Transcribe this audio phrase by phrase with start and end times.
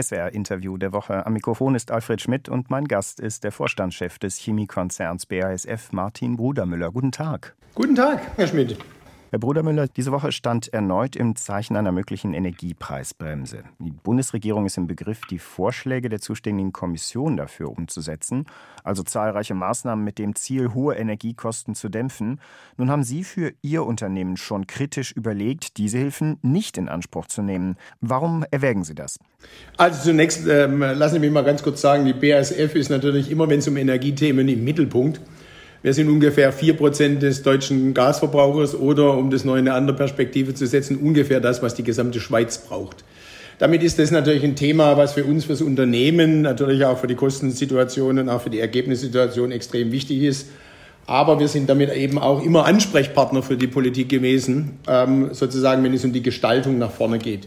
[0.00, 1.24] SWR-Interview der Woche.
[1.24, 6.36] Am Mikrofon ist Alfred Schmidt und mein Gast ist der Vorstandschef des Chemiekonzerns BASF, Martin
[6.36, 6.90] Brudermüller.
[6.90, 7.54] Guten Tag.
[7.74, 8.76] Guten Tag, Herr Schmidt.
[9.34, 13.64] Herr Brudermüller, diese Woche stand erneut im Zeichen einer möglichen Energiepreisbremse.
[13.80, 18.46] Die Bundesregierung ist im Begriff, die Vorschläge der zuständigen Kommission dafür umzusetzen,
[18.84, 22.40] also zahlreiche Maßnahmen mit dem Ziel, hohe Energiekosten zu dämpfen.
[22.76, 27.42] Nun haben Sie für Ihr Unternehmen schon kritisch überlegt, diese Hilfen nicht in Anspruch zu
[27.42, 27.74] nehmen.
[28.00, 29.18] Warum erwägen Sie das?
[29.76, 33.48] Also zunächst ähm, lassen Sie mich mal ganz kurz sagen, die BASF ist natürlich immer,
[33.48, 35.20] wenn es um Energiethemen im Mittelpunkt.
[35.84, 39.94] Wir sind ungefähr vier Prozent des deutschen Gasverbrauchers oder, um das noch in eine andere
[39.94, 43.04] Perspektive zu setzen, ungefähr das, was die gesamte Schweiz braucht.
[43.58, 47.16] Damit ist das natürlich ein Thema, was für uns, fürs Unternehmen, natürlich auch für die
[47.16, 50.48] Kostensituation und auch für die Ergebnissituation extrem wichtig ist.
[51.04, 55.92] Aber wir sind damit eben auch immer Ansprechpartner für die Politik gewesen, ähm, sozusagen, wenn
[55.92, 57.46] es um die Gestaltung nach vorne geht.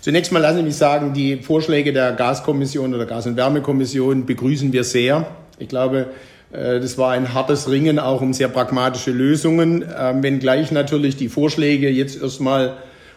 [0.00, 4.72] Zunächst mal lassen Sie mich sagen, die Vorschläge der Gaskommission oder Gas- und Wärmekommission begrüßen
[4.72, 5.26] wir sehr.
[5.58, 6.10] Ich glaube,
[6.52, 11.88] das war ein hartes Ringen auch um sehr pragmatische Lösungen, ähm, wenngleich natürlich die Vorschläge
[11.88, 12.76] jetzt erstmal,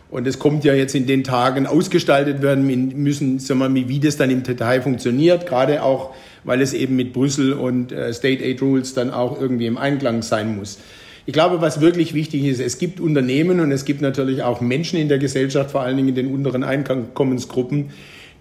[0.10, 4.00] und es kommt ja jetzt in den Tagen, ausgestaltet werden müssen, sagen wir mal, wie
[4.00, 6.14] das dann im Detail funktioniert, gerade auch,
[6.46, 10.22] weil es eben mit Brüssel und äh, State Aid Rules dann auch irgendwie im Einklang
[10.22, 10.80] sein muss.
[11.26, 15.00] Ich glaube, was wirklich wichtig ist, es gibt Unternehmen und es gibt natürlich auch Menschen
[15.00, 17.90] in der Gesellschaft, vor allen Dingen in den unteren Einkommensgruppen,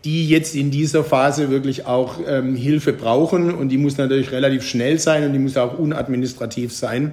[0.05, 3.53] die jetzt in dieser Phase wirklich auch ähm, Hilfe brauchen.
[3.53, 7.13] Und die muss natürlich relativ schnell sein und die muss auch unadministrativ sein.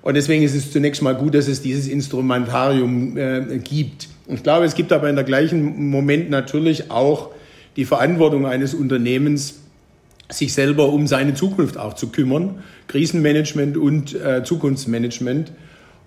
[0.00, 4.08] Und deswegen ist es zunächst mal gut, dass es dieses Instrumentarium äh, gibt.
[4.26, 7.30] Ich glaube, es gibt aber in der gleichen Moment natürlich auch
[7.76, 9.60] die Verantwortung eines Unternehmens,
[10.28, 12.62] sich selber um seine Zukunft auch zu kümmern.
[12.88, 15.52] Krisenmanagement und äh, Zukunftsmanagement.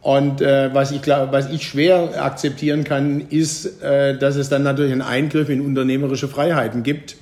[0.06, 4.92] Und äh, was, ich, was ich schwer akzeptieren kann, ist, äh, dass es dann natürlich
[4.92, 7.18] einen Eingriff in unternehmerische Freiheiten gibt.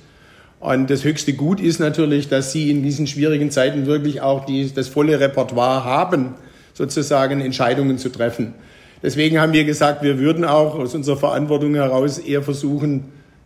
[0.60, 4.70] Und das höchste Gut ist natürlich, dass Sie in diesen schwierigen Zeiten wirklich auch die,
[4.70, 6.34] das volle Repertoire haben,
[6.74, 8.52] sozusagen Entscheidungen zu treffen.
[9.02, 13.04] Deswegen haben wir gesagt, wir würden auch aus unserer Verantwortung heraus eher versuchen,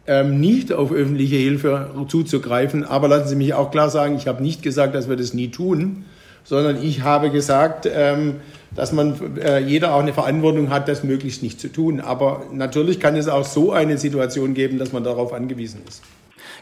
[0.08, 2.82] ähm, nicht auf öffentliche Hilfe zuzugreifen.
[2.82, 5.52] Aber lassen Sie mich auch klar sagen, ich habe nicht gesagt, dass wir das nie
[5.52, 6.06] tun,
[6.48, 8.36] sondern ich habe gesagt, ähm,
[8.74, 12.00] dass man äh, jeder auch eine Verantwortung hat, das möglichst nicht zu tun.
[12.00, 16.02] Aber natürlich kann es auch so eine Situation geben, dass man darauf angewiesen ist.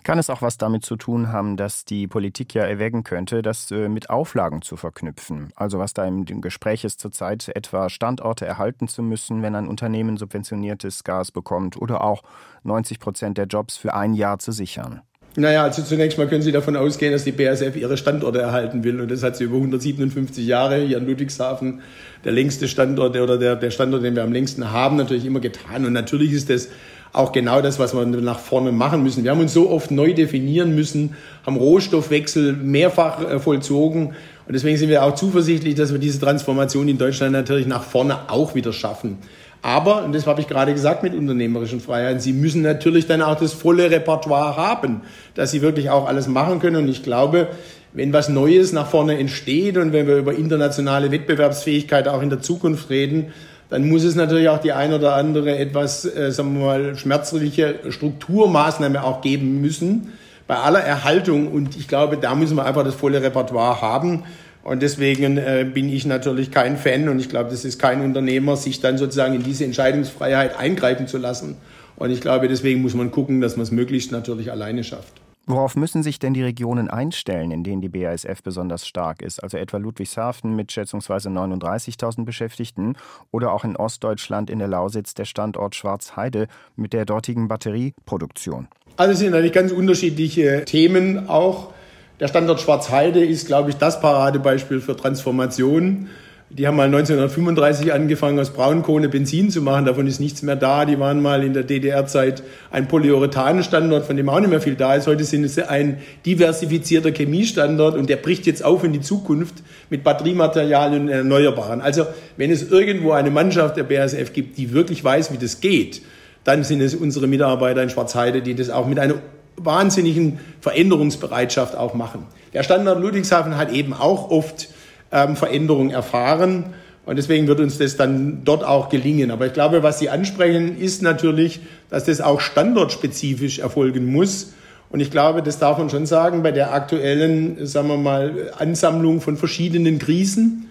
[0.02, 3.70] Kann es auch was damit zu tun haben, dass die Politik ja erwägen könnte, das
[3.70, 5.52] äh, mit Auflagen zu verknüpfen?
[5.56, 10.16] Also was da im Gespräch ist zurzeit, etwa Standorte erhalten zu müssen, wenn ein Unternehmen
[10.16, 12.22] subventioniertes Gas bekommt oder auch
[12.64, 15.02] 90 Prozent der Jobs für ein Jahr zu sichern?
[15.38, 19.00] Naja, also zunächst mal können Sie davon ausgehen, dass die BASF ihre Standorte erhalten will.
[19.02, 21.80] Und das hat sie über 157 Jahre hier in Ludwigshafen,
[22.24, 25.84] der längste Standort oder der, der Standort, den wir am längsten haben, natürlich immer getan.
[25.84, 26.68] Und natürlich ist das
[27.12, 29.24] auch genau das, was wir nach vorne machen müssen.
[29.24, 31.14] Wir haben uns so oft neu definieren müssen,
[31.44, 34.14] haben Rohstoffwechsel mehrfach äh, vollzogen.
[34.46, 38.30] Und deswegen sind wir auch zuversichtlich, dass wir diese Transformation in Deutschland natürlich nach vorne
[38.30, 39.18] auch wieder schaffen.
[39.66, 43.34] Aber, und das habe ich gerade gesagt mit unternehmerischen Freiheiten, Sie müssen natürlich dann auch
[43.34, 45.00] das volle Repertoire haben,
[45.34, 46.76] dass Sie wirklich auch alles machen können.
[46.76, 47.48] Und ich glaube,
[47.92, 52.40] wenn was Neues nach vorne entsteht und wenn wir über internationale Wettbewerbsfähigkeit auch in der
[52.40, 53.32] Zukunft reden,
[53.68, 57.80] dann muss es natürlich auch die ein oder andere etwas, äh, sagen wir mal, schmerzliche
[57.88, 60.12] Strukturmaßnahme auch geben müssen
[60.46, 61.50] bei aller Erhaltung.
[61.50, 64.22] Und ich glaube, da müssen wir einfach das volle Repertoire haben.
[64.66, 68.56] Und deswegen äh, bin ich natürlich kein Fan und ich glaube, das ist kein Unternehmer,
[68.56, 71.56] sich dann sozusagen in diese Entscheidungsfreiheit eingreifen zu lassen.
[71.94, 75.12] Und ich glaube, deswegen muss man gucken, dass man es möglichst natürlich alleine schafft.
[75.46, 79.40] Worauf müssen sich denn die Regionen einstellen, in denen die BASF besonders stark ist?
[79.40, 82.96] Also etwa Ludwigshafen mit schätzungsweise 39.000 Beschäftigten
[83.30, 88.66] oder auch in Ostdeutschland in der Lausitz der Standort Schwarzheide mit der dortigen Batterieproduktion?
[88.96, 91.72] Also es sind eigentlich ganz unterschiedliche Themen auch.
[92.18, 96.08] Der Standort Schwarzheide ist, glaube ich, das Paradebeispiel für Transformation.
[96.48, 99.84] Die haben mal 1935 angefangen, aus Braunkohle Benzin zu machen.
[99.84, 100.86] Davon ist nichts mehr da.
[100.86, 104.94] Die waren mal in der DDR-Zeit ein Polyurethan-Standort, von dem auch nicht mehr viel da
[104.94, 105.06] ist.
[105.06, 109.56] Heute sind es ein diversifizierter Chemiestandort und der bricht jetzt auf in die Zukunft
[109.90, 111.82] mit Batteriematerialien und Erneuerbaren.
[111.82, 112.06] Also,
[112.38, 116.00] wenn es irgendwo eine Mannschaft der BASF gibt, die wirklich weiß, wie das geht,
[116.44, 119.16] dann sind es unsere Mitarbeiter in Schwarzheide, die das auch mit einer
[119.56, 122.24] wahnsinnigen Veränderungsbereitschaft auch machen.
[122.52, 124.68] Der Standort Ludwigshafen hat eben auch oft
[125.12, 126.74] ähm, Veränderungen erfahren.
[127.04, 129.30] Und deswegen wird uns das dann dort auch gelingen.
[129.30, 134.54] Aber ich glaube, was Sie ansprechen, ist natürlich, dass das auch standortspezifisch erfolgen muss.
[134.90, 139.20] Und ich glaube, das darf man schon sagen, bei der aktuellen, sagen wir mal, Ansammlung
[139.20, 140.68] von verschiedenen Krisen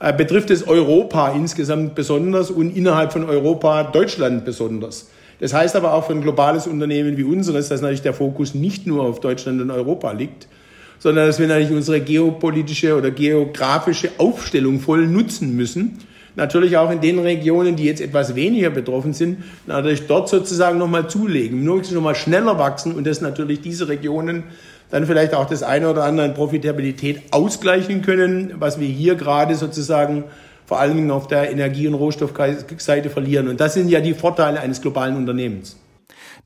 [0.00, 5.08] äh, betrifft es Europa insgesamt besonders und innerhalb von Europa Deutschland besonders.
[5.40, 8.86] Das heißt aber auch für ein globales Unternehmen wie unseres, dass natürlich der Fokus nicht
[8.86, 10.48] nur auf Deutschland und Europa liegt,
[10.98, 15.98] sondern dass wir natürlich unsere geopolitische oder geografische Aufstellung voll nutzen müssen.
[16.36, 21.08] Natürlich auch in den Regionen, die jetzt etwas weniger betroffen sind, natürlich dort sozusagen nochmal
[21.08, 24.44] zulegen, nur nochmal schneller wachsen und dass natürlich diese Regionen
[24.90, 29.54] dann vielleicht auch das eine oder andere in Profitabilität ausgleichen können, was wir hier gerade
[29.54, 30.24] sozusagen
[30.66, 33.48] vor Dingen auf der Energie- und Rohstoffseite verlieren.
[33.48, 35.76] Und das sind ja die Vorteile eines globalen Unternehmens.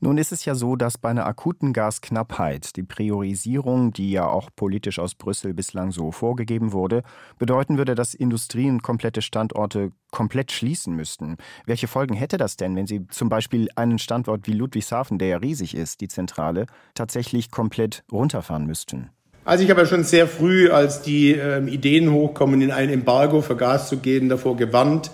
[0.03, 4.49] Nun ist es ja so, dass bei einer akuten Gasknappheit die Priorisierung, die ja auch
[4.55, 7.03] politisch aus Brüssel bislang so vorgegeben wurde,
[7.37, 11.37] bedeuten würde, dass Industrien komplette Standorte komplett schließen müssten.
[11.67, 15.37] Welche Folgen hätte das denn, wenn Sie zum Beispiel einen Standort wie Ludwigshafen, der ja
[15.37, 16.65] riesig ist, die Zentrale,
[16.95, 19.11] tatsächlich komplett runterfahren müssten?
[19.43, 23.41] Also ich habe ja schon sehr früh, als die äh, Ideen hochkommen, in ein Embargo
[23.41, 25.09] für Gas zu gehen, davor gewarnt,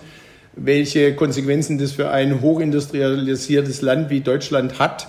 [0.54, 5.08] welche Konsequenzen das für ein hochindustrialisiertes Land wie Deutschland hat.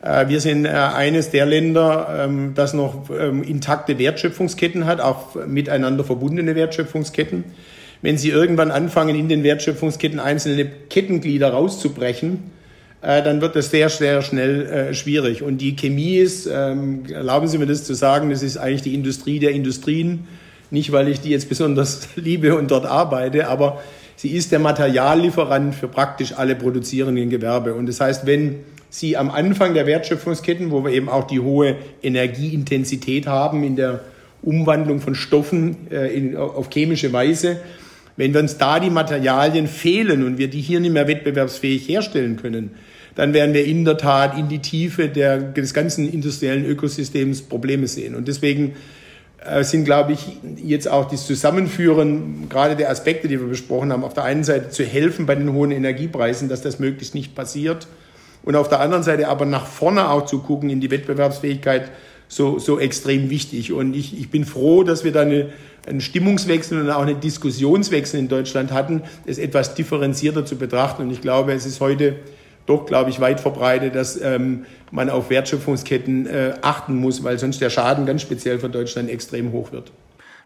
[0.00, 5.34] Äh, wir sind äh, eines der Länder, ähm, das noch ähm, intakte Wertschöpfungsketten hat, auch
[5.46, 7.44] miteinander verbundene Wertschöpfungsketten.
[8.00, 12.50] Wenn Sie irgendwann anfangen, in den Wertschöpfungsketten einzelne Kettenglieder rauszubrechen,
[13.04, 15.42] äh, dann wird das sehr, sehr schnell äh, schwierig.
[15.42, 18.94] Und die Chemie ist, ähm, erlauben Sie mir das zu sagen, das ist eigentlich die
[18.94, 20.26] Industrie der Industrien.
[20.70, 23.82] Nicht, weil ich die jetzt besonders liebe und dort arbeite, aber
[24.16, 27.74] sie ist der Materiallieferant für praktisch alle produzierenden Gewerbe.
[27.74, 28.60] Und das heißt, wenn
[28.90, 34.04] Sie am Anfang der Wertschöpfungsketten, wo wir eben auch die hohe Energieintensität haben in der
[34.40, 37.60] Umwandlung von Stoffen äh, in, auf chemische Weise,
[38.16, 42.36] wenn wir uns da die Materialien fehlen und wir die hier nicht mehr wettbewerbsfähig herstellen
[42.36, 42.70] können,
[43.14, 47.86] dann werden wir in der Tat in die Tiefe der, des ganzen industriellen Ökosystems Probleme
[47.86, 48.14] sehen.
[48.14, 48.74] Und deswegen
[49.44, 54.04] äh, sind, glaube ich, jetzt auch das Zusammenführen gerade der Aspekte, die wir besprochen haben,
[54.04, 57.86] auf der einen Seite zu helfen bei den hohen Energiepreisen, dass das möglichst nicht passiert.
[58.42, 61.90] Und auf der anderen Seite aber nach vorne auch zu gucken in die Wettbewerbsfähigkeit
[62.28, 63.72] so, so extrem wichtig.
[63.72, 65.50] Und ich, ich bin froh, dass wir da eine,
[65.86, 71.02] einen Stimmungswechsel und auch einen Diskussionswechsel in Deutschland hatten, es etwas differenzierter zu betrachten.
[71.02, 72.16] Und ich glaube, es ist heute
[72.66, 77.60] doch, glaube ich, weit verbreitet, dass ähm, man auf Wertschöpfungsketten äh, achten muss, weil sonst
[77.60, 79.92] der Schaden ganz speziell für Deutschland extrem hoch wird.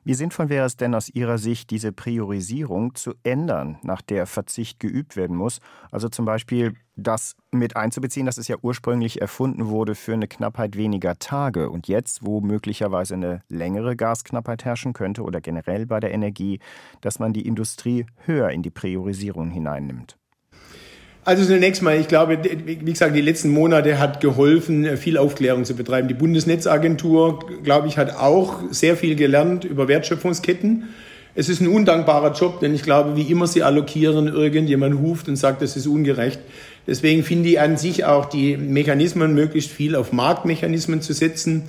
[0.04, 4.80] Wie sinnvoll wäre es denn aus Ihrer Sicht, diese Priorisierung zu ändern, nach der Verzicht
[4.80, 5.60] geübt werden muss?
[5.90, 10.76] Also zum Beispiel das mit einzubeziehen, dass es ja ursprünglich erfunden wurde für eine Knappheit
[10.76, 16.12] weniger Tage und jetzt, wo möglicherweise eine längere Gasknappheit herrschen könnte oder generell bei der
[16.12, 16.60] Energie,
[17.02, 20.16] dass man die Industrie höher in die Priorisierung hineinnimmt.
[21.28, 25.76] Also zunächst mal, ich glaube, wie gesagt, die letzten Monate hat geholfen, viel Aufklärung zu
[25.76, 26.08] betreiben.
[26.08, 30.84] Die Bundesnetzagentur, glaube ich, hat auch sehr viel gelernt über Wertschöpfungsketten.
[31.34, 35.36] Es ist ein undankbarer Job, denn ich glaube, wie immer sie allokieren, irgendjemand ruft und
[35.36, 36.40] sagt, das ist ungerecht.
[36.86, 41.64] Deswegen finde ich an sich auch die Mechanismen möglichst viel auf Marktmechanismen zu setzen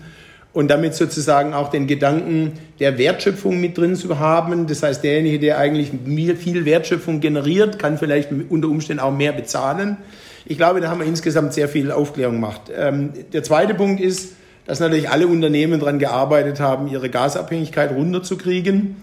[0.51, 4.67] und damit sozusagen auch den Gedanken der Wertschöpfung mit drin zu haben.
[4.67, 5.91] Das heißt, derjenige, der eigentlich
[6.37, 9.97] viel Wertschöpfung generiert, kann vielleicht unter Umständen auch mehr bezahlen.
[10.45, 12.61] Ich glaube, da haben wir insgesamt sehr viel Aufklärung gemacht.
[12.75, 14.33] Ähm, der zweite Punkt ist,
[14.65, 18.95] dass natürlich alle Unternehmen daran gearbeitet haben, ihre Gasabhängigkeit runterzukriegen.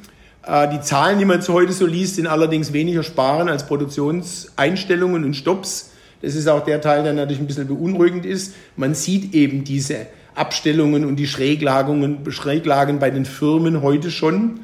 [0.44, 5.34] Äh, die Zahlen, die man heute so liest, sind allerdings weniger sparen als Produktionseinstellungen und
[5.34, 5.90] Stops.
[6.22, 8.54] Das ist auch der Teil, der natürlich ein bisschen beunruhigend ist.
[8.76, 10.06] Man sieht eben diese
[10.37, 14.60] Abstellungen und die Schräglagungen, Schräglagen bei den Firmen heute schon,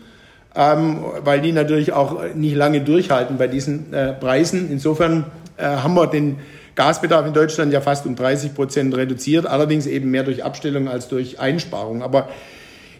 [0.54, 4.70] ähm, weil die natürlich auch nicht lange durchhalten bei diesen äh, Preisen.
[4.70, 5.24] Insofern
[5.56, 6.38] äh, haben wir den
[6.74, 11.08] Gasbedarf in Deutschland ja fast um 30 Prozent reduziert, allerdings eben mehr durch Abstellung als
[11.08, 12.02] durch Einsparung.
[12.02, 12.28] Aber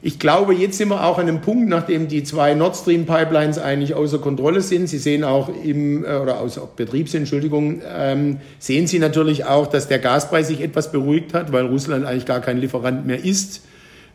[0.05, 3.59] ich glaube, jetzt sind wir auch an einem Punkt, nachdem die zwei Nord Stream Pipelines
[3.59, 4.89] eigentlich außer Kontrolle sind.
[4.89, 9.69] Sie sehen auch im, äh, oder außer Betrieb sind, Entschuldigung, ähm, sehen Sie natürlich auch,
[9.69, 13.63] dass der Gaspreis sich etwas beruhigt hat, weil Russland eigentlich gar kein Lieferant mehr ist.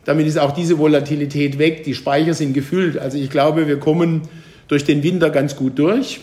[0.04, 1.84] Damit ist auch diese Volatilität weg.
[1.84, 2.98] Die Speicher sind gefüllt.
[2.98, 4.22] Also ich glaube, wir kommen
[4.68, 6.20] durch den Winter ganz gut durch.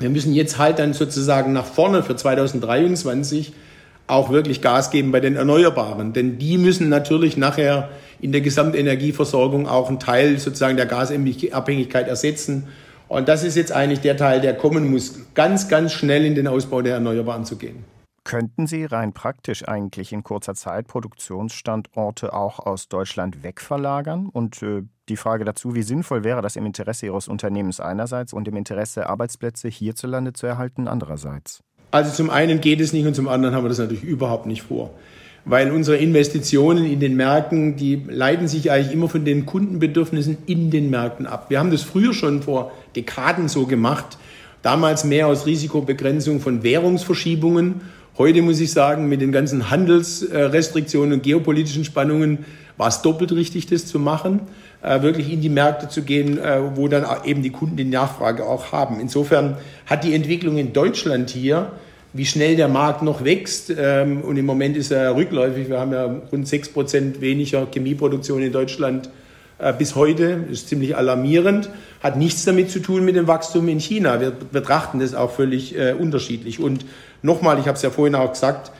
[0.00, 3.52] Wir müssen jetzt halt dann sozusagen nach vorne für 2023
[4.06, 6.12] auch wirklich Gas geben bei den Erneuerbaren.
[6.12, 7.88] Denn die müssen natürlich nachher
[8.22, 12.68] in der Gesamtenergieversorgung auch einen Teil sozusagen der Gasabhängigkeit ersetzen.
[13.08, 16.46] Und das ist jetzt eigentlich der Teil, der kommen muss, ganz, ganz schnell in den
[16.46, 17.84] Ausbau der Erneuerbaren zu gehen.
[18.24, 24.28] Könnten Sie rein praktisch eigentlich in kurzer Zeit Produktionsstandorte auch aus Deutschland wegverlagern?
[24.28, 28.46] Und äh, die Frage dazu, wie sinnvoll wäre das im Interesse Ihres Unternehmens einerseits und
[28.46, 31.64] im Interesse Arbeitsplätze hierzulande zu erhalten andererseits?
[31.90, 34.62] Also zum einen geht es nicht und zum anderen haben wir das natürlich überhaupt nicht
[34.62, 34.90] vor.
[35.44, 40.70] Weil unsere Investitionen in den Märkten, die leiten sich eigentlich immer von den Kundenbedürfnissen in
[40.70, 41.46] den Märkten ab.
[41.48, 44.18] Wir haben das früher schon vor Dekaden so gemacht.
[44.62, 47.80] Damals mehr aus Risikobegrenzung von Währungsverschiebungen.
[48.16, 52.44] Heute muss ich sagen, mit den ganzen Handelsrestriktionen und geopolitischen Spannungen
[52.76, 54.40] war es doppelt richtig, das zu machen,
[54.82, 58.44] äh, wirklich in die Märkte zu gehen, äh, wo dann eben die Kunden die Nachfrage
[58.44, 59.00] auch haben.
[59.00, 59.56] Insofern
[59.86, 61.72] hat die Entwicklung in Deutschland hier,
[62.12, 65.92] wie schnell der Markt noch wächst, ähm, und im Moment ist er rückläufig, wir haben
[65.92, 69.08] ja rund sechs Prozent weniger Chemieproduktion in Deutschland
[69.58, 71.70] äh, bis heute, ist ziemlich alarmierend,
[72.02, 74.20] hat nichts damit zu tun mit dem Wachstum in China.
[74.20, 76.58] Wir betrachten das auch völlig unterschiedlich.
[76.58, 76.84] Und
[77.22, 78.72] nochmal, ich habe es ja vorhin auch gesagt,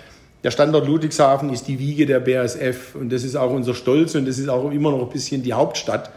[0.44, 4.26] der Standort Ludwigshafen ist die Wiege der BASF und das ist auch unser Stolz und
[4.26, 6.10] das ist auch immer noch ein bisschen die Hauptstadt.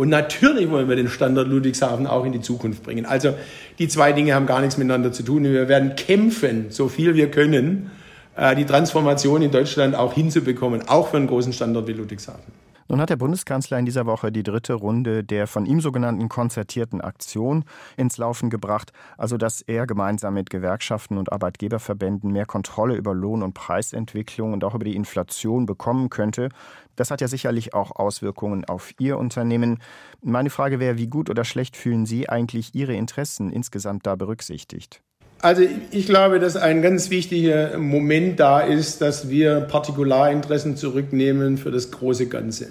[0.00, 3.04] Und natürlich wollen wir den Standort Ludwigshafen auch in die Zukunft bringen.
[3.04, 3.34] Also
[3.78, 5.44] die zwei Dinge haben gar nichts miteinander zu tun.
[5.44, 7.90] Wir werden kämpfen, so viel wir können,
[8.34, 12.50] äh, die Transformation in Deutschland auch hinzubekommen, auch für einen großen Standort wie Ludwigshafen.
[12.90, 17.00] Nun hat der Bundeskanzler in dieser Woche die dritte Runde der von ihm sogenannten konzertierten
[17.00, 17.64] Aktion
[17.96, 23.44] ins Laufen gebracht, also dass er gemeinsam mit Gewerkschaften und Arbeitgeberverbänden mehr Kontrolle über Lohn-
[23.44, 26.48] und Preisentwicklung und auch über die Inflation bekommen könnte.
[26.96, 29.78] Das hat ja sicherlich auch Auswirkungen auf Ihr Unternehmen.
[30.20, 35.00] Meine Frage wäre, wie gut oder schlecht fühlen Sie eigentlich Ihre Interessen insgesamt da berücksichtigt?
[35.42, 41.70] Also ich glaube, dass ein ganz wichtiger Moment da ist, dass wir Partikularinteressen zurücknehmen für
[41.70, 42.68] das große Ganze.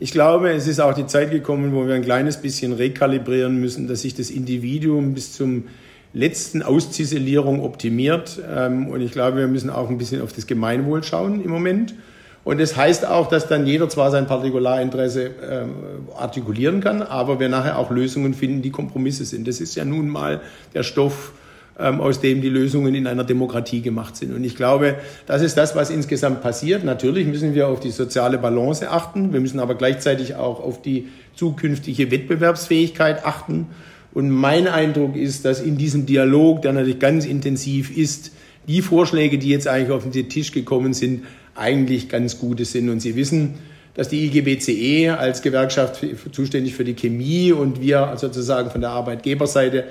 [0.00, 3.86] Ich glaube, es ist auch die Zeit gekommen, wo wir ein kleines bisschen rekalibrieren müssen,
[3.86, 5.64] dass sich das Individuum bis zum
[6.12, 8.40] letzten Ausziselierung optimiert.
[8.52, 11.94] Ähm, und ich glaube, wir müssen auch ein bisschen auf das Gemeinwohl schauen im Moment.
[12.42, 15.70] Und das heißt auch, dass dann jeder zwar sein Partikularinteresse ähm,
[16.16, 19.46] artikulieren kann, aber wir nachher auch Lösungen finden, die Kompromisse sind.
[19.46, 20.40] Das ist ja nun mal
[20.74, 21.32] der Stoff
[21.78, 24.34] aus dem die Lösungen in einer Demokratie gemacht sind.
[24.34, 26.84] Und ich glaube, das ist das, was insgesamt passiert.
[26.84, 29.32] Natürlich müssen wir auf die soziale Balance achten.
[29.32, 33.68] Wir müssen aber gleichzeitig auch auf die zukünftige Wettbewerbsfähigkeit achten.
[34.12, 38.32] Und mein Eindruck ist, dass in diesem Dialog, der natürlich ganz intensiv ist,
[38.68, 41.24] die Vorschläge, die jetzt eigentlich auf den Tisch gekommen sind,
[41.54, 42.90] eigentlich ganz gute sind.
[42.90, 43.54] Und Sie wissen,
[43.94, 49.84] dass die IGBCE als Gewerkschaft zuständig für die Chemie und wir sozusagen von der Arbeitgeberseite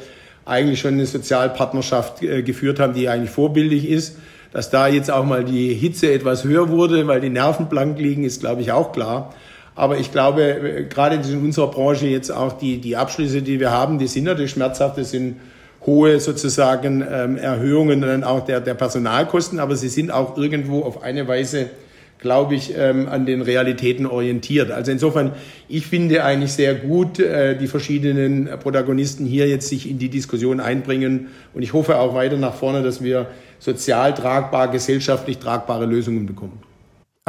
[0.45, 4.17] eigentlich schon eine Sozialpartnerschaft äh, geführt haben, die eigentlich vorbildlich ist.
[4.53, 8.25] Dass da jetzt auch mal die Hitze etwas höher wurde, weil die Nerven blank liegen,
[8.25, 9.33] ist, glaube ich, auch klar.
[9.75, 13.71] Aber ich glaube, äh, gerade in unserer Branche jetzt auch die, die Abschlüsse, die wir
[13.71, 14.98] haben, die sind natürlich schmerzhaft.
[14.98, 15.38] Das sind
[15.86, 21.01] hohe sozusagen ähm, Erhöhungen dann auch der, der Personalkosten, aber sie sind auch irgendwo auf
[21.01, 21.69] eine Weise
[22.22, 24.72] glaube ich, ähm, an den Realitäten orientiert.
[24.72, 25.34] Also insofern,
[25.68, 30.60] ich finde eigentlich sehr gut, äh, die verschiedenen Protagonisten hier jetzt sich in die Diskussion
[30.60, 31.28] einbringen.
[31.54, 33.28] Und ich hoffe auch weiter nach vorne, dass wir
[33.60, 36.71] sozial tragbar, gesellschaftlich tragbare Lösungen bekommen.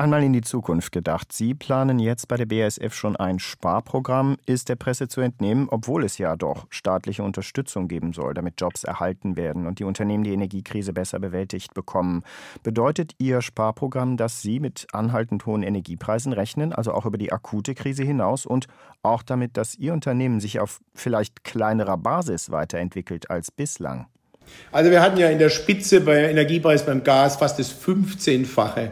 [0.02, 1.32] Einmal in die Zukunft gedacht.
[1.32, 6.02] Sie planen jetzt bei der BASF schon ein Sparprogramm, ist der Presse zu entnehmen, obwohl
[6.02, 10.32] es ja doch staatliche Unterstützung geben soll, damit Jobs erhalten werden und die Unternehmen die
[10.32, 12.24] Energiekrise besser bewältigt bekommen.
[12.64, 17.76] Bedeutet Ihr Sparprogramm, dass Sie mit anhaltend hohen Energiepreisen rechnen, also auch über die akute
[17.76, 18.66] Krise hinaus und
[19.04, 24.06] auch damit, dass Ihr Unternehmen sich auf vielleicht kleinerer Basis weiterentwickelt als bislang?
[24.72, 28.90] Also wir hatten ja in der Spitze bei Energiepreis beim Gas fast das 15-fache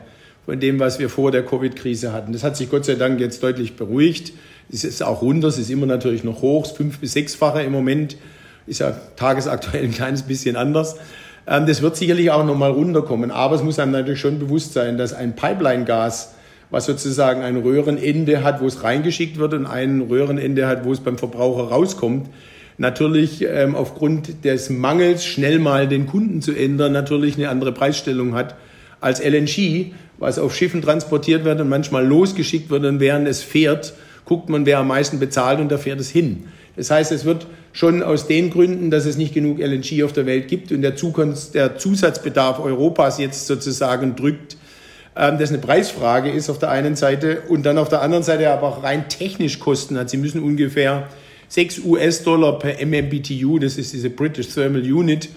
[0.51, 2.33] von dem, was wir vor der Covid-Krise hatten.
[2.33, 4.33] Das hat sich Gott sei Dank jetzt deutlich beruhigt.
[4.69, 8.17] Es ist auch runter, es ist immer natürlich noch hoch, fünf- bis sechsfache im Moment,
[8.67, 10.97] ist ja tagesaktuell ein kleines bisschen anders.
[11.47, 14.99] Ähm, das wird sicherlich auch nochmal runterkommen, aber es muss einem natürlich schon bewusst sein,
[14.99, 16.35] dass ein Pipeline-Gas,
[16.71, 20.99] was sozusagen ein Röhrenende hat, wo es reingeschickt wird und ein Röhrenende hat, wo es
[20.99, 22.29] beim Verbraucher rauskommt,
[22.77, 28.35] natürlich ähm, aufgrund des Mangels schnell mal den Kunden zu ändern, natürlich eine andere Preisstellung
[28.35, 28.57] hat
[29.01, 33.95] als LNG, was auf Schiffen transportiert wird und manchmal losgeschickt wird und während es fährt,
[34.25, 36.45] guckt man, wer am meisten bezahlt und da fährt es hin.
[36.77, 40.27] Das heißt, es wird schon aus den Gründen, dass es nicht genug LNG auf der
[40.27, 44.57] Welt gibt und der, Zukunft, der Zusatzbedarf Europas jetzt sozusagen drückt,
[45.17, 48.51] ähm, das eine Preisfrage ist auf der einen Seite und dann auf der anderen Seite
[48.51, 50.11] aber auch rein technisch Kosten hat.
[50.11, 51.09] Sie müssen ungefähr
[51.49, 55.31] 6 US-Dollar per MMBTU, das ist diese British Thermal Unit,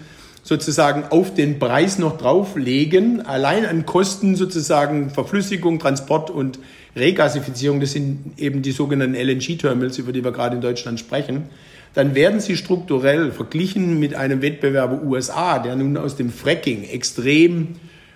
[0.44, 6.60] sozusagen auf den Preis noch drauflegen, allein an Kosten sozusagen Verflüssigung, Transport und
[6.96, 11.44] Regasifizierung, das sind eben die sogenannten LNG-Terminals, über die wir gerade in Deutschland sprechen,
[11.94, 17.76] dann werden sie strukturell verglichen mit einem Wettbewerber USA, der nun aus dem Fracking extrem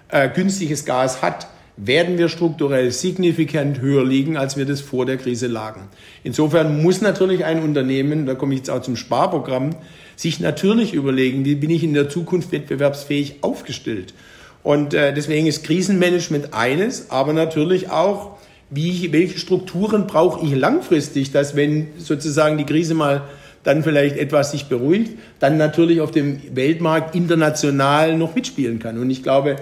[0.10, 5.17] äh, günstiges Gas hat, werden wir strukturell signifikant höher liegen, als wir das vor der
[5.17, 5.88] Krise lagen.
[6.24, 9.75] Insofern muss natürlich ein Unternehmen, da komme ich jetzt auch zum Sparprogramm,
[10.15, 14.15] sich natürlich überlegen, wie bin ich in der Zukunft wettbewerbsfähig aufgestellt.
[14.63, 18.38] Und äh, deswegen ist Krisenmanagement eines, aber natürlich auch,
[18.69, 23.22] wie, welche Strukturen brauche ich langfristig, dass wenn sozusagen die Krise mal
[23.63, 28.98] dann vielleicht etwas sich beruhigt, dann natürlich auf dem Weltmarkt international noch mitspielen kann.
[28.98, 29.57] Und ich glaube,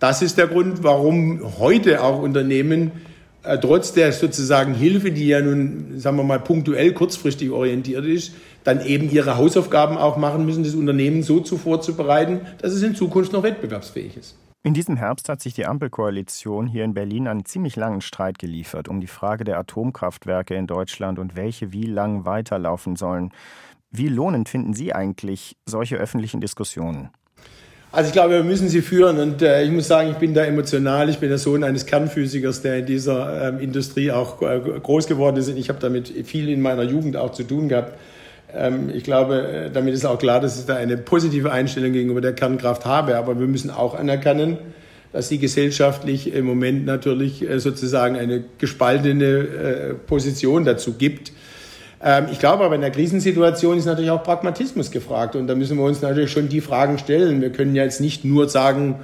[0.00, 2.90] das ist der Grund, warum heute auch Unternehmen
[3.42, 8.34] äh, trotz der sozusagen Hilfe, die ja nun, sagen wir mal, punktuell kurzfristig orientiert ist,
[8.64, 12.94] dann eben ihre Hausaufgaben auch machen müssen, das Unternehmen so zu vorzubereiten, dass es in
[12.94, 14.36] Zukunft noch wettbewerbsfähig ist.
[14.62, 18.88] In diesem Herbst hat sich die Ampelkoalition hier in Berlin einen ziemlich langen Streit geliefert
[18.88, 23.32] um die Frage der Atomkraftwerke in Deutschland und welche wie lang weiterlaufen sollen.
[23.90, 27.08] Wie lohnend finden Sie eigentlich solche öffentlichen Diskussionen?
[27.92, 30.44] Also ich glaube, wir müssen sie führen und äh, ich muss sagen, ich bin da
[30.44, 31.10] emotional.
[31.10, 35.36] Ich bin der Sohn eines Kernphysikers, der in dieser ähm, Industrie auch äh, groß geworden
[35.36, 35.48] ist.
[35.48, 37.98] Ich habe damit viel in meiner Jugend auch zu tun gehabt.
[38.54, 42.20] Ähm, ich glaube, äh, damit ist auch klar, dass ich da eine positive Einstellung gegenüber
[42.20, 43.16] der Kernkraft habe.
[43.16, 44.58] Aber wir müssen auch anerkennen,
[45.12, 51.32] dass sie gesellschaftlich im Moment natürlich äh, sozusagen eine gespaltene äh, Position dazu gibt.
[52.02, 55.76] Ähm, ich glaube aber in der Krisensituation ist natürlich auch Pragmatismus gefragt und da müssen
[55.76, 57.40] wir uns natürlich schon die Fragen stellen.
[57.40, 58.96] Wir können ja jetzt nicht nur sagen,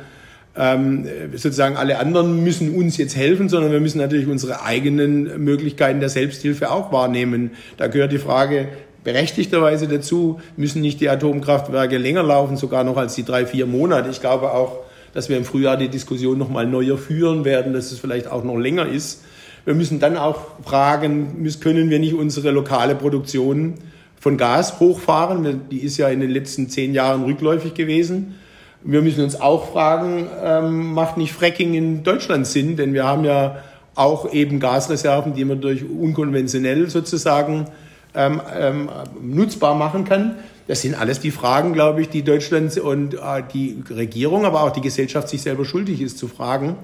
[0.56, 6.00] ähm, sozusagen alle anderen müssen uns jetzt helfen, sondern wir müssen natürlich unsere eigenen Möglichkeiten
[6.00, 7.50] der Selbsthilfe auch wahrnehmen.
[7.76, 8.68] Da gehört die Frage
[9.04, 14.08] berechtigterweise dazu, müssen nicht die Atomkraftwerke länger laufen, sogar noch als die drei, vier Monate.
[14.10, 14.80] Ich glaube auch,
[15.12, 18.42] dass wir im Frühjahr die Diskussion noch mal neuer führen werden, dass es vielleicht auch
[18.42, 19.22] noch länger ist.
[19.66, 23.74] Wir müssen dann auch fragen, können wir nicht unsere lokale Produktion
[24.20, 25.62] von Gas hochfahren?
[25.72, 28.36] Die ist ja in den letzten zehn Jahren rückläufig gewesen.
[28.84, 32.76] Wir müssen uns auch fragen, ähm, macht nicht Fracking in Deutschland Sinn?
[32.76, 33.56] Denn wir haben ja
[33.96, 37.66] auch eben Gasreserven, die man durch unkonventionell sozusagen
[38.14, 38.88] ähm, ähm,
[39.20, 40.36] nutzbar machen kann.
[40.68, 44.70] Das sind alles die Fragen, glaube ich, die Deutschland und äh, die Regierung, aber auch
[44.70, 46.76] die Gesellschaft sich selber schuldig ist zu fragen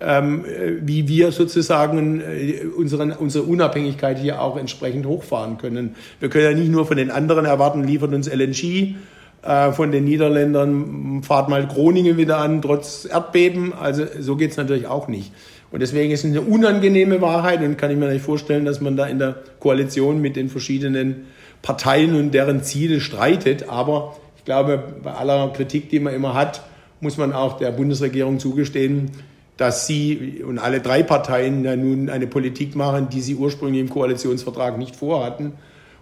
[0.00, 0.44] ähm,
[0.82, 5.94] wie wir sozusagen äh, unseren, unsere Unabhängigkeit hier auch entsprechend hochfahren können.
[6.20, 8.96] Wir können ja nicht nur von den anderen erwarten, liefern uns LNG,
[9.42, 13.72] äh, von den Niederländern fahrt mal Groningen wieder an, trotz Erdbeben.
[13.72, 15.32] Also so geht's natürlich auch nicht.
[15.70, 18.96] Und deswegen ist es eine unangenehme Wahrheit und kann ich mir nicht vorstellen, dass man
[18.96, 21.26] da in der Koalition mit den verschiedenen
[21.62, 23.68] Parteien und deren Ziele streitet.
[23.68, 26.62] Aber ich glaube, bei aller Kritik, die man immer hat,
[27.00, 29.10] muss man auch der Bundesregierung zugestehen,
[29.56, 33.88] dass sie und alle drei Parteien ja nun eine Politik machen, die sie ursprünglich im
[33.88, 35.52] Koalitionsvertrag nicht vorhatten.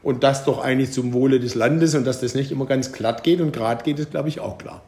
[0.02, 3.24] Und das doch eigentlich zum Wohle des Landes und dass das nicht immer ganz glatt
[3.24, 4.82] geht und gerade geht, ist, glaube ich, auch klar.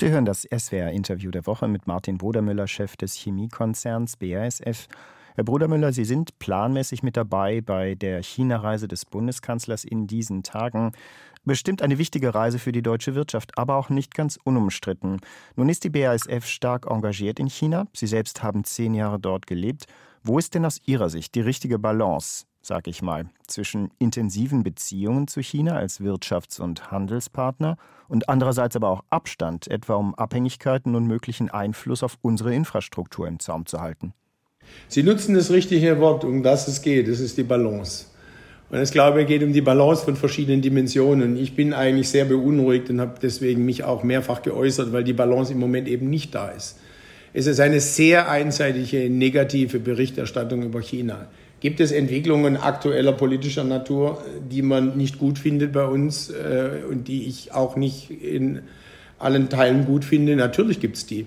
[0.00, 4.88] Sie hören das SWR-Interview der Woche mit Martin Bodermüller, Chef des Chemiekonzerns BASF.
[5.36, 10.92] Herr Brudermüller, Sie sind planmäßig mit dabei bei der China-Reise des Bundeskanzlers in diesen Tagen.
[11.46, 15.20] Bestimmt eine wichtige Reise für die deutsche Wirtschaft, aber auch nicht ganz unumstritten.
[15.54, 17.86] Nun ist die BASF stark engagiert in China.
[17.92, 19.86] Sie selbst haben zehn Jahre dort gelebt.
[20.24, 25.28] Wo ist denn aus Ihrer Sicht die richtige Balance, sag ich mal, zwischen intensiven Beziehungen
[25.28, 27.76] zu China als Wirtschafts- und Handelspartner
[28.08, 33.38] und andererseits aber auch Abstand, etwa um Abhängigkeiten und möglichen Einfluss auf unsere Infrastruktur im
[33.38, 34.14] Zaum zu halten?
[34.88, 37.06] Sie nutzen das richtige Wort, um das es geht.
[37.06, 38.06] Das ist die Balance.
[38.68, 41.36] Und es glaube ich geht um die Balance von verschiedenen Dimensionen.
[41.36, 45.52] Ich bin eigentlich sehr beunruhigt und habe deswegen mich auch mehrfach geäußert, weil die Balance
[45.52, 46.78] im Moment eben nicht da ist.
[47.32, 51.28] Es ist eine sehr einseitige negative Berichterstattung über China.
[51.60, 57.08] Gibt es Entwicklungen aktueller politischer Natur, die man nicht gut findet bei uns äh, und
[57.08, 58.60] die ich auch nicht in
[59.18, 60.34] allen Teilen gut finde?
[60.36, 61.26] Natürlich gibt es die.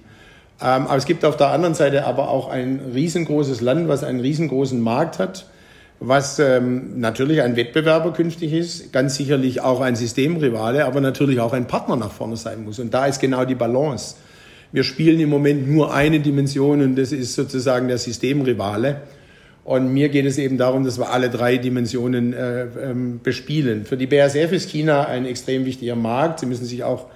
[0.62, 4.20] Ähm, aber es gibt auf der anderen Seite aber auch ein riesengroßes Land, was einen
[4.20, 5.46] riesengroßen Markt hat,
[6.00, 11.52] was ähm, natürlich ein Wettbewerber künftig ist, ganz sicherlich auch ein Systemrivale, aber natürlich auch
[11.52, 12.80] ein Partner nach vorne sein muss.
[12.80, 14.16] Und da ist genau die Balance.
[14.72, 19.02] Wir spielen im Moment nur eine Dimension und das ist sozusagen der Systemrivale.
[19.66, 23.86] Und mir geht es eben darum, dass wir alle drei Dimensionen äh, ähm, bespielen.
[23.86, 26.40] Für die BASF ist China ein extrem wichtiger Markt.
[26.40, 27.08] Sie müssen sich auch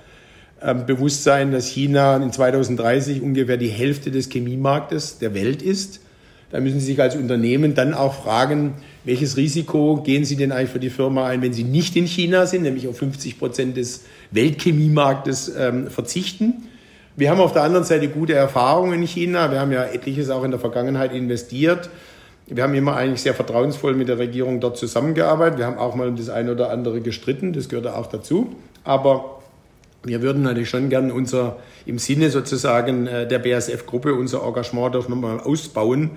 [0.62, 6.02] ähm, bewusst sein, dass China in 2030 ungefähr die Hälfte des Chemiemarktes der Welt ist.
[6.54, 10.70] Da müssen Sie sich als Unternehmen dann auch fragen, welches Risiko gehen Sie denn eigentlich
[10.70, 14.06] für die Firma ein, wenn Sie nicht in China sind, nämlich auf 50 Prozent des
[14.30, 16.70] Weltchemiemarktes ähm, verzichten.
[17.16, 19.50] Wir haben auf der anderen Seite gute Erfahrungen in China.
[19.50, 21.90] Wir haben ja etliches auch in der Vergangenheit investiert.
[22.46, 25.58] Wir haben immer eigentlich sehr vertrauensvoll mit der Regierung dort zusammengearbeitet.
[25.58, 28.56] Wir haben auch mal das eine oder andere gestritten, das gehört auch dazu.
[28.84, 29.40] Aber
[30.04, 35.10] wir würden natürlich schon gern unser, im Sinne sozusagen äh, der BASF-Gruppe, unser Engagement doch
[35.10, 36.12] nochmal ausbauen.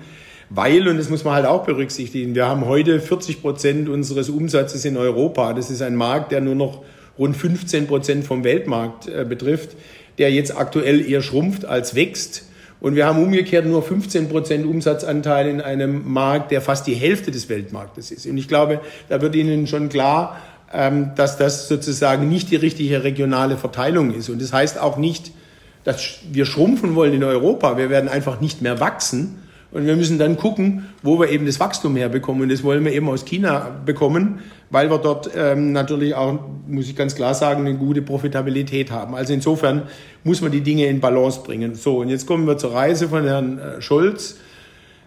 [0.49, 4.85] Weil, und das muss man halt auch berücksichtigen, wir haben heute 40 Prozent unseres Umsatzes
[4.85, 5.53] in Europa.
[5.53, 6.83] Das ist ein Markt, der nur noch
[7.19, 9.75] rund 15 Prozent vom Weltmarkt äh, betrifft,
[10.17, 12.45] der jetzt aktuell eher schrumpft als wächst.
[12.79, 17.31] Und wir haben umgekehrt nur 15 Prozent Umsatzanteil in einem Markt, der fast die Hälfte
[17.31, 18.25] des Weltmarktes ist.
[18.27, 20.37] Und ich glaube, da wird Ihnen schon klar,
[20.71, 24.29] ähm, dass das sozusagen nicht die richtige regionale Verteilung ist.
[24.29, 25.31] Und das heißt auch nicht,
[25.83, 27.77] dass wir schrumpfen wollen in Europa.
[27.77, 29.41] Wir werden einfach nicht mehr wachsen.
[29.71, 32.43] Und wir müssen dann gucken, wo wir eben das Wachstum herbekommen.
[32.43, 36.87] Und das wollen wir eben aus China bekommen, weil wir dort ähm, natürlich auch, muss
[36.87, 39.13] ich ganz klar sagen, eine gute Profitabilität haben.
[39.13, 39.83] Also insofern
[40.23, 41.75] muss man die Dinge in Balance bringen.
[41.75, 44.37] So, und jetzt kommen wir zur Reise von Herrn äh, Scholz.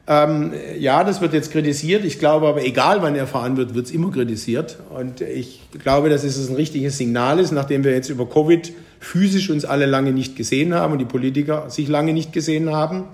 [0.06, 2.04] Ähm, ja, das wird jetzt kritisiert.
[2.04, 4.78] Ich glaube aber, egal wann er fahren wird, wird es immer kritisiert.
[4.90, 9.48] Und ich glaube, dass es ein richtiges Signal ist, nachdem wir jetzt über Covid physisch
[9.48, 13.04] uns alle lange nicht gesehen haben und die Politiker sich lange nicht gesehen haben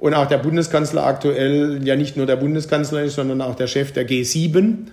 [0.00, 3.92] und auch der Bundeskanzler aktuell ja nicht nur der Bundeskanzler ist, sondern auch der Chef
[3.92, 4.86] der G7.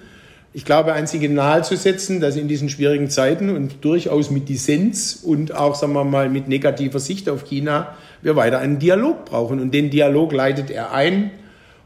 [0.53, 5.15] Ich glaube, ein Signal zu setzen, dass in diesen schwierigen Zeiten und durchaus mit Dissens
[5.15, 9.61] und auch, sagen wir mal, mit negativer Sicht auf China wir weiter einen Dialog brauchen.
[9.61, 11.31] Und den Dialog leitet er ein.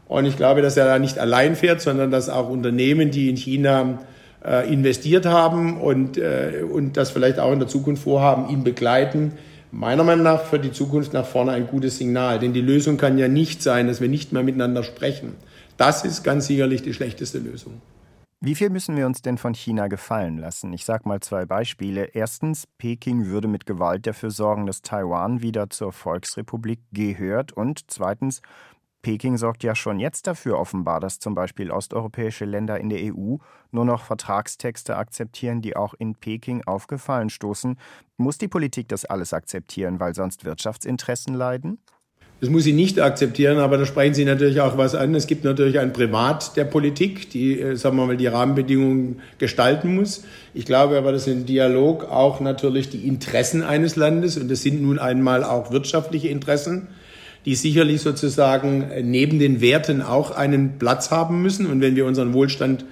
[0.08, 3.36] Und ich glaube, dass er da nicht allein fährt, sondern dass auch Unternehmen, die in
[3.36, 4.00] China
[4.44, 9.32] äh, investiert haben und, äh, und das vielleicht auch in der Zukunft vorhaben, ihn begleiten,
[9.72, 12.38] meiner Meinung nach für die Zukunft nach vorne ein gutes Signal.
[12.38, 15.34] Denn die Lösung kann ja nicht sein, dass wir nicht mehr miteinander sprechen.
[15.76, 17.80] Das ist ganz sicherlich die schlechteste Lösung.
[18.44, 20.72] Wie viel müssen wir uns denn von China gefallen lassen?
[20.72, 22.06] Ich sage mal zwei Beispiele.
[22.12, 27.52] Erstens, Peking würde mit Gewalt dafür sorgen, dass Taiwan wieder zur Volksrepublik gehört.
[27.52, 28.42] Und zweitens,
[29.02, 33.36] Peking sorgt ja schon jetzt dafür offenbar, dass zum Beispiel osteuropäische Länder in der EU
[33.72, 37.76] nur noch Vertragstexte akzeptieren, die auch in Peking aufgefallen stoßen.
[38.16, 41.78] Muss die Politik das alles akzeptieren, weil sonst Wirtschaftsinteressen leiden?
[42.42, 45.14] Das muss sie nicht akzeptieren, aber da sprechen Sie natürlich auch was an.
[45.14, 49.94] Es gibt natürlich ein Privat der Politik, die, äh, sagen wir mal, die Rahmenbedingungen gestalten
[49.94, 50.24] muss.
[50.52, 54.82] Ich glaube aber, dass im Dialog auch natürlich die Interessen eines Landes, und das sind
[54.82, 56.88] nun einmal auch wirtschaftliche Interessen,
[57.44, 61.66] die sicherlich sozusagen neben den Werten auch einen Platz haben müssen.
[61.66, 62.84] Und wenn wir unseren Wohlstand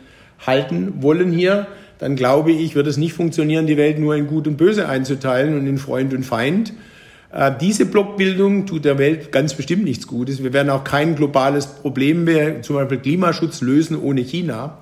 [0.45, 1.67] halten wollen hier,
[1.99, 5.57] dann glaube ich, wird es nicht funktionieren, die Welt nur in Gut und Böse einzuteilen
[5.57, 6.73] und in Freund und Feind.
[7.33, 10.43] Äh, diese Blockbildung tut der Welt ganz bestimmt nichts Gutes.
[10.43, 14.79] Wir werden auch kein globales Problem mehr, zum Beispiel Klimaschutz, lösen ohne China.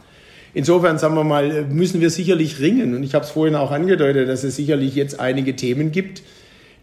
[0.55, 2.95] Insofern, sagen wir mal, müssen wir sicherlich ringen.
[2.95, 6.23] Und ich habe es vorhin auch angedeutet, dass es sicherlich jetzt einige Themen gibt,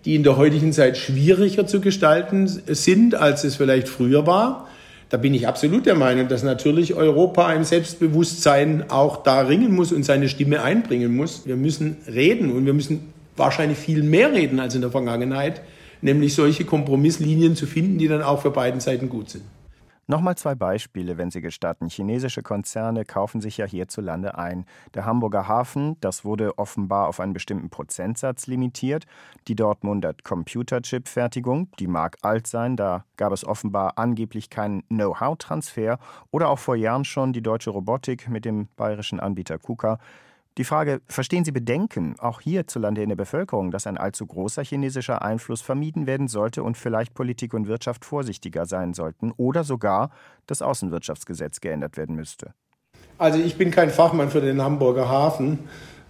[0.06, 4.68] die in der heutigen Zeit schwieriger zu gestalten sind, als es vielleicht früher war.
[5.10, 9.92] Da bin ich absolut der Meinung, dass natürlich Europa im Selbstbewusstsein auch da ringen muss
[9.92, 11.46] und seine Stimme einbringen muss.
[11.46, 15.62] Wir müssen reden und wir müssen wahrscheinlich viel mehr reden als in der Vergangenheit,
[16.02, 19.44] nämlich solche Kompromisslinien zu finden, die dann auch für beiden Seiten gut sind.
[20.08, 21.90] Nochmal zwei Beispiele, wenn Sie gestatten.
[21.90, 24.68] Chinesische Konzerne kaufen sich ja hierzulande ein.
[24.94, 29.08] Der Hamburger Hafen, das wurde offenbar auf einen bestimmten Prozentsatz limitiert.
[29.48, 35.98] Die Dortmunder Computerchip-Fertigung, die mag alt sein, da gab es offenbar angeblich keinen Know-how-Transfer.
[36.30, 39.98] Oder auch vor Jahren schon die deutsche Robotik mit dem bayerischen Anbieter KUKA.
[40.58, 45.22] Die Frage, verstehen Sie Bedenken, auch hierzulande in der Bevölkerung, dass ein allzu großer chinesischer
[45.22, 50.12] Einfluss vermieden werden sollte und vielleicht Politik und Wirtschaft vorsichtiger sein sollten oder sogar
[50.48, 52.54] das Außenwirtschaftsgesetz geändert werden müsste?
[53.18, 55.60] Also ich bin kein Fachmann für den Hamburger Hafen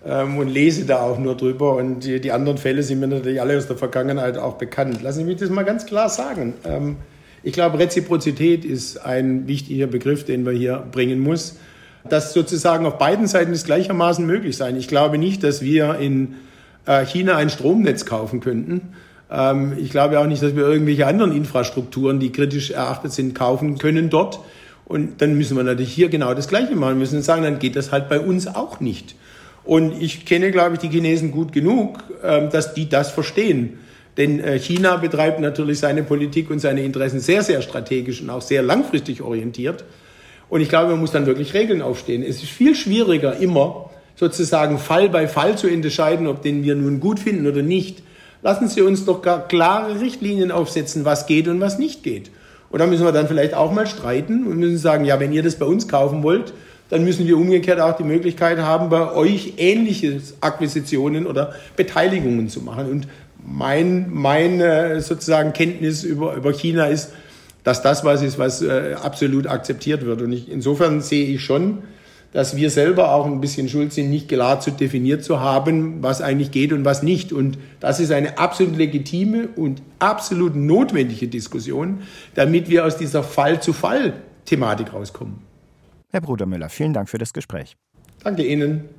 [0.06, 3.42] ähm, und lese da auch nur drüber und die, die, anderen Fälle sind mir natürlich
[3.42, 5.02] alle aus der Vergangenheit auch bekannt.
[5.02, 6.54] Lassen Sie mich das mal ganz klar sagen.
[6.66, 6.98] Ähm,
[7.42, 11.58] ich glaube, Reziprozität ist ein wichtiger Begriff, den wir hier bringen muss
[12.10, 14.76] das sozusagen auf beiden Seiten ist gleichermaßen möglich sein.
[14.78, 16.36] Ich glaube nicht, dass wir in
[16.86, 18.94] äh, China ein Stromnetz kaufen könnten.
[19.32, 23.78] Ähm, ich glaube auch nicht, dass wir irgendwelche anderen Infrastrukturen, die kritisch erachtet sind, kaufen
[23.78, 24.40] können dort.
[24.86, 26.94] Und dann müssen wir natürlich hier genau das Gleiche machen.
[26.94, 29.16] Wir müssen sagen, dann geht das halt bei uns auch nicht.
[29.64, 33.80] Und ich kenne, glaube ich, die Chinesen gut genug, ähm, dass die das verstehen.
[34.18, 38.44] Denn äh, China betreibt natürlich seine Politik und seine Interessen sehr, sehr strategisch und auch
[38.44, 39.84] sehr langfristig orientiert.
[40.50, 42.24] Und ich glaube, man muss dann wirklich Regeln aufstehen.
[42.24, 47.00] Es ist viel schwieriger, immer sozusagen Fall bei Fall zu entscheiden, ob den wir nun
[47.00, 48.04] gut finden oder nicht.
[48.42, 52.30] Lassen Sie uns doch klare Richtlinien aufsetzen, was geht und was nicht geht.
[52.70, 55.44] Und da müssen wir dann vielleicht auch mal streiten und müssen sagen, ja, wenn ihr
[55.44, 56.54] das bei uns kaufen wollt,
[56.90, 62.62] dann müssen wir umgekehrt auch die Möglichkeit haben, bei euch ähnliche Akquisitionen oder Beteiligungen zu
[62.62, 62.90] machen.
[62.90, 63.08] Und
[63.44, 67.12] mein, meine sozusagen Kenntnis über, über China ist,
[67.66, 70.22] dass das was ist, was äh, absolut akzeptiert wird.
[70.22, 71.80] Und ich, insofern sehe ich schon,
[72.32, 76.22] dass wir selber auch ein bisschen schuld sind, nicht klar zu definiert zu haben, was
[76.22, 77.34] eigentlich geht und was nicht.
[77.34, 82.02] Und das ist eine absolut legitime und absolut notwendige Diskussion,
[82.36, 85.40] damit wir aus dieser Fall-zu-Fall-Thematik rauskommen.
[86.12, 87.76] Herr Bruder Müller, vielen Dank für das Gespräch.
[88.24, 88.90] Danke Ihnen.